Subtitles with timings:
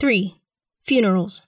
[0.00, 0.40] 3.
[0.86, 1.42] Funerals.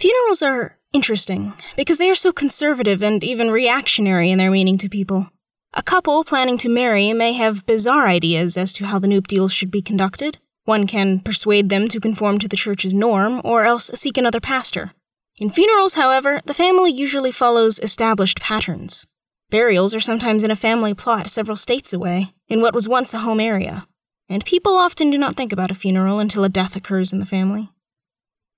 [0.00, 4.88] Funerals are interesting because they are so conservative and even reactionary in their meaning to
[4.88, 5.30] people.
[5.72, 9.70] A couple planning to marry may have bizarre ideas as to how the nuptials should
[9.70, 10.38] be conducted.
[10.64, 14.90] One can persuade them to conform to the church's norm, or else seek another pastor.
[15.38, 19.06] In funerals, however, the family usually follows established patterns.
[19.50, 23.18] Burials are sometimes in a family plot several states away, in what was once a
[23.18, 23.86] home area,
[24.32, 27.26] and people often do not think about a funeral until a death occurs in the
[27.26, 27.70] family.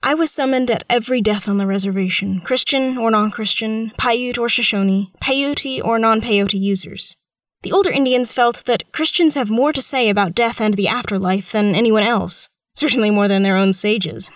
[0.03, 4.49] I was summoned at every death on the reservation, Christian or non Christian, Paiute or
[4.49, 7.17] Shoshone, Peyote or non Peyote users.
[7.63, 11.53] The older Indians felt that Christians have more to say about death and the afterlife
[11.53, 14.31] than anyone else, certainly more than their own sages.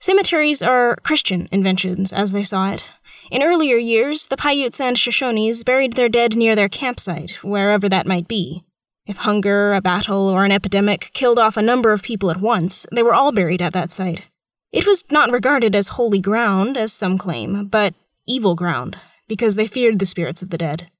[0.00, 2.84] Cemeteries are Christian inventions, as they saw it.
[3.30, 8.06] In earlier years, the Paiutes and Shoshones buried their dead near their campsite, wherever that
[8.06, 8.64] might be.
[9.06, 12.86] If hunger, a battle, or an epidemic killed off a number of people at once,
[12.92, 14.24] they were all buried at that site.
[14.72, 17.94] It was not regarded as holy ground, as some claim, but
[18.26, 20.90] evil ground, because they feared the spirits of the dead.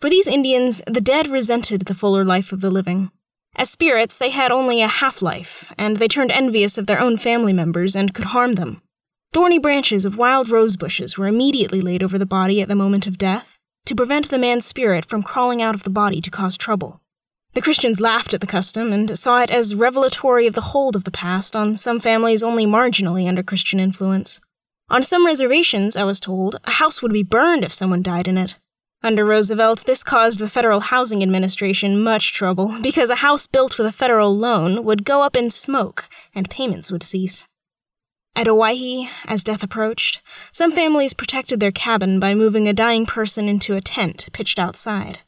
[0.00, 3.10] For these Indians, the dead resented the fuller life of the living.
[3.54, 7.18] As spirits, they had only a half life, and they turned envious of their own
[7.18, 8.80] family members and could harm them.
[9.34, 13.06] Thorny branches of wild rose bushes were immediately laid over the body at the moment
[13.06, 16.56] of death to prevent the man's spirit from crawling out of the body to cause
[16.56, 17.00] trouble.
[17.52, 21.04] The Christians laughed at the custom and saw it as revelatory of the hold of
[21.04, 24.40] the past on some families only marginally under Christian influence.
[24.88, 28.38] On some reservations, I was told, a house would be burned if someone died in
[28.38, 28.58] it.
[29.02, 33.86] Under Roosevelt, this caused the Federal Housing Administration much trouble because a house built with
[33.86, 37.48] a federal loan would go up in smoke and payments would cease.
[38.36, 43.48] At Owyhee, as death approached, some families protected their cabin by moving a dying person
[43.48, 45.20] into a tent pitched outside.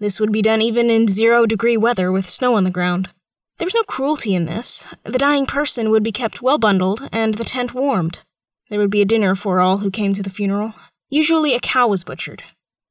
[0.00, 3.10] This would be done even in zero degree weather with snow on the ground.
[3.58, 4.88] There was no cruelty in this.
[5.04, 8.20] The dying person would be kept well bundled and the tent warmed.
[8.70, 10.72] There would be a dinner for all who came to the funeral.
[11.10, 12.42] Usually a cow was butchered.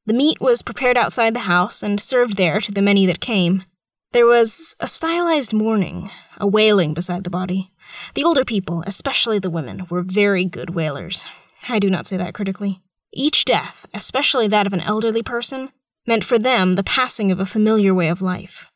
[0.05, 3.63] The meat was prepared outside the house and served there to the many that came.
[4.11, 7.71] There was a stylized mourning, a wailing beside the body.
[8.13, 11.25] The older people, especially the women, were very good wailers.
[11.67, 12.81] I do not say that critically.
[13.11, 15.71] Each death, especially that of an elderly person,
[16.09, 18.67] meant for them the passing of a familiar way of life.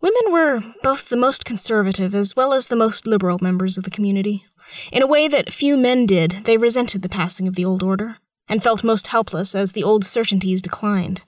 [0.00, 3.90] Women were both the most conservative as well as the most liberal members of the
[3.90, 4.44] community.
[4.90, 8.18] In a way that few men did, they resented the passing of the old order,
[8.48, 11.22] and felt most helpless as the old certainties declined.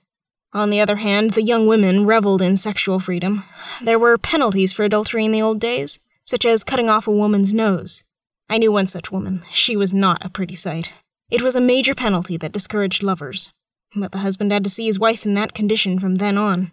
[0.51, 3.45] On the other hand, the young women reveled in sexual freedom.
[3.81, 7.53] There were penalties for adultery in the old days, such as cutting off a woman's
[7.53, 8.03] nose.
[8.49, 9.43] I knew one such woman.
[9.51, 10.91] She was not a pretty sight.
[11.31, 13.53] It was a major penalty that discouraged lovers
[13.95, 16.71] but the husband had to see his wife in that condition from then on.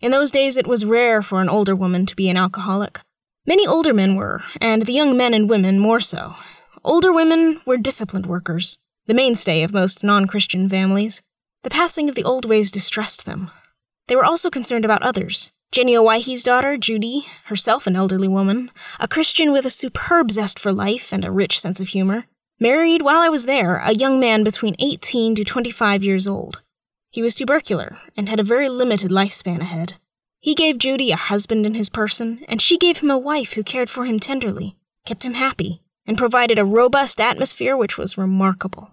[0.00, 3.00] In those days, it was rare for an older woman to be an alcoholic.
[3.46, 6.36] Many older men were, and the young men and women more so.
[6.84, 11.20] Older women were disciplined workers, the mainstay of most non Christian families.
[11.62, 13.50] The passing of the old ways distressed them.
[14.08, 15.52] They were also concerned about others.
[15.72, 20.72] Jenny Owyhee's daughter, Judy, herself an elderly woman, a Christian with a superb zest for
[20.72, 22.24] life and a rich sense of humor,
[22.62, 26.60] Married while I was there, a young man between 18 to 25 years old.
[27.10, 29.94] He was tubercular and had a very limited lifespan ahead.
[30.40, 33.64] He gave Judy a husband in his person, and she gave him a wife who
[33.64, 34.76] cared for him tenderly,
[35.06, 38.90] kept him happy, and provided a robust atmosphere which was remarkable.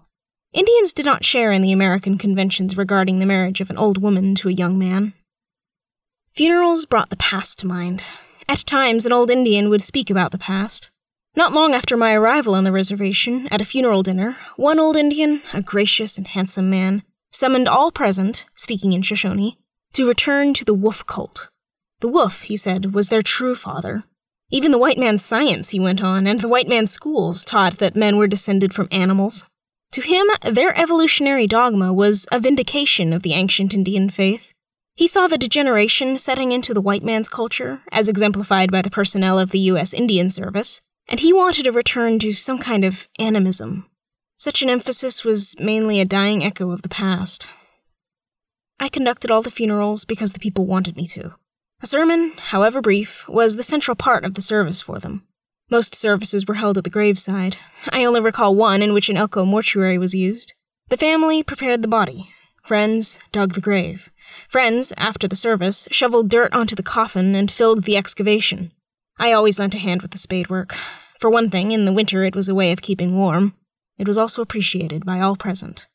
[0.54, 4.34] Indians did not share in the American conventions regarding the marriage of an old woman
[4.36, 5.12] to a young man.
[6.32, 8.02] Funerals brought the past to mind.
[8.48, 10.90] At times, an old Indian would speak about the past.
[11.36, 15.42] Not long after my arrival on the reservation, at a funeral dinner, one old Indian,
[15.52, 19.56] a gracious and handsome man, summoned all present, speaking in Shoshone,
[19.92, 21.48] to return to the wolf cult.
[22.00, 24.04] The wolf, he said, was their true father.
[24.50, 27.96] Even the white man's science, he went on, and the white man's schools taught that
[27.96, 29.44] men were descended from animals.
[29.92, 34.52] To him, their evolutionary dogma was a vindication of the ancient Indian faith.
[34.94, 39.38] He saw the degeneration setting into the white man's culture, as exemplified by the personnel
[39.38, 39.94] of the U.S.
[39.94, 43.88] Indian Service, and he wanted a return to some kind of animism.
[44.36, 47.48] Such an emphasis was mainly a dying echo of the past.
[48.78, 51.34] I conducted all the funerals because the people wanted me to.
[51.82, 55.24] A sermon, however brief, was the central part of the service for them.
[55.70, 57.56] Most services were held at the graveside.
[57.90, 60.54] I only recall one in which an Elko mortuary was used.
[60.88, 62.30] The family prepared the body.
[62.62, 64.10] Friends dug the grave.
[64.48, 68.72] Friends, after the service, shoveled dirt onto the coffin and filled the excavation.
[69.18, 70.76] I always lent a hand with the spade work.
[71.18, 73.54] For one thing, in the winter it was a way of keeping warm.
[73.98, 75.88] It was also appreciated by all present.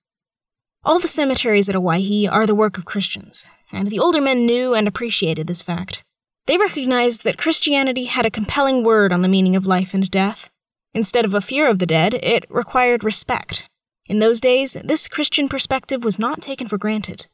[0.83, 4.73] All the cemeteries at Owyhee are the work of Christians, and the older men knew
[4.73, 6.03] and appreciated this fact.
[6.45, 10.49] They recognized that Christianity had a compelling word on the meaning of life and death.
[10.93, 13.69] Instead of a fear of the dead, it required respect.
[14.05, 17.27] In those days, this Christian perspective was not taken for granted.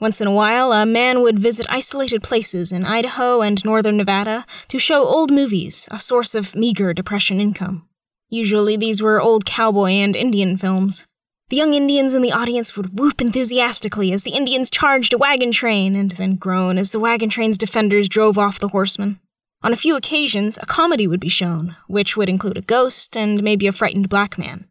[0.00, 4.46] Once in a while, a man would visit isolated places in Idaho and northern Nevada
[4.68, 7.86] to show old movies, a source of meager depression income.
[8.30, 11.06] Usually, these were old cowboy and Indian films.
[11.50, 15.52] The young Indians in the audience would whoop enthusiastically as the Indians charged a wagon
[15.52, 19.20] train and then groan as the wagon train's defenders drove off the horsemen.
[19.62, 23.42] On a few occasions, a comedy would be shown, which would include a ghost and
[23.42, 24.66] maybe a frightened black man.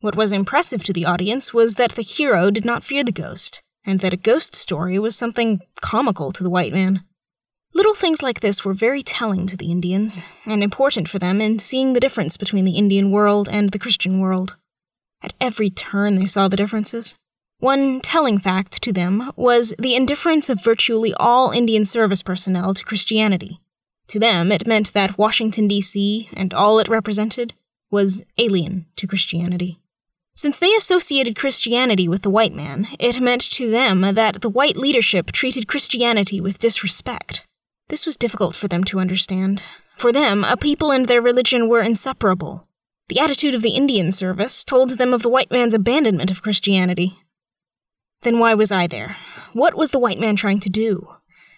[0.00, 3.60] What was impressive to the audience was that the hero did not fear the ghost,
[3.84, 7.04] and that a ghost story was something comical to the white man.
[7.72, 11.58] Little things like this were very telling to the Indians, and important for them in
[11.58, 14.56] seeing the difference between the Indian world and the Christian world.
[15.22, 17.16] At every turn, they saw the differences.
[17.58, 22.84] One telling fact to them was the indifference of virtually all Indian service personnel to
[22.84, 23.60] Christianity.
[24.08, 27.54] To them, it meant that Washington, D.C., and all it represented,
[27.90, 29.79] was alien to Christianity.
[30.40, 34.74] Since they associated Christianity with the white man, it meant to them that the white
[34.74, 37.44] leadership treated Christianity with disrespect.
[37.90, 39.62] This was difficult for them to understand.
[39.96, 42.66] For them, a people and their religion were inseparable,
[43.10, 47.18] the attitude of the Indian service told them of the white man's abandonment of Christianity.
[48.22, 49.18] Then why was I there?
[49.52, 51.16] What was the white man trying to do?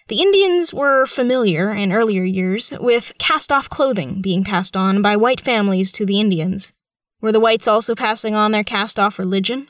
[0.09, 5.15] The Indians were familiar, in earlier years, with cast off clothing being passed on by
[5.15, 6.73] white families to the Indians.
[7.23, 9.69] Were the whites also passing on their cast off religion?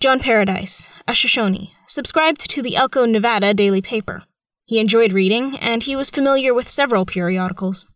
[0.00, 4.24] John Paradise, a Shoshone, subscribed to the Elko, Nevada daily paper.
[4.66, 7.86] He enjoyed reading, and he was familiar with several periodicals.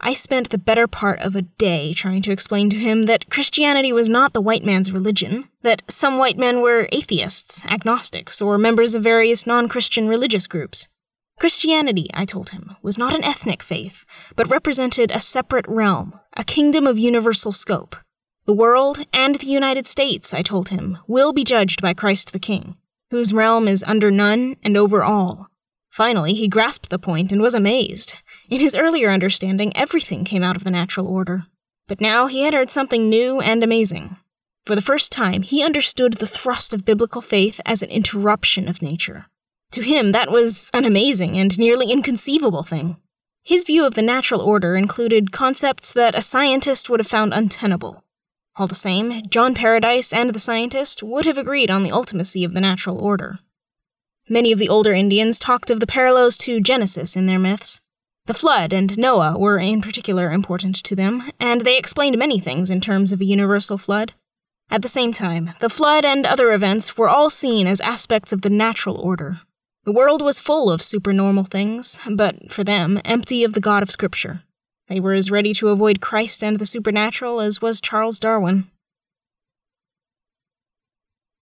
[0.00, 3.92] I spent the better part of a day trying to explain to him that Christianity
[3.92, 8.96] was not the white man's religion, that some white men were atheists, agnostics, or members
[8.96, 10.88] of various non Christian religious groups.
[11.38, 16.42] Christianity, I told him, was not an ethnic faith, but represented a separate realm, a
[16.42, 17.94] kingdom of universal scope.
[18.48, 22.38] The world and the United States, I told him, will be judged by Christ the
[22.38, 22.78] King,
[23.10, 25.50] whose realm is under none and over all.
[25.90, 28.22] Finally, he grasped the point and was amazed.
[28.48, 31.44] In his earlier understanding, everything came out of the natural order.
[31.88, 34.16] But now he had heard something new and amazing.
[34.64, 38.80] For the first time, he understood the thrust of biblical faith as an interruption of
[38.80, 39.26] nature.
[39.72, 42.96] To him, that was an amazing and nearly inconceivable thing.
[43.42, 48.04] His view of the natural order included concepts that a scientist would have found untenable.
[48.58, 52.54] All the same, John Paradise and the scientist would have agreed on the ultimacy of
[52.54, 53.38] the natural order.
[54.28, 57.80] Many of the older Indians talked of the parallels to Genesis in their myths,
[58.28, 62.68] the flood and Noah were in particular important to them, and they explained many things
[62.68, 64.12] in terms of a universal flood.
[64.70, 68.42] At the same time, the flood and other events were all seen as aspects of
[68.42, 69.40] the natural order.
[69.84, 73.90] The world was full of supernormal things, but for them, empty of the God of
[73.90, 74.42] Scripture.
[74.88, 78.66] They were as ready to avoid Christ and the supernatural as was Charles Darwin.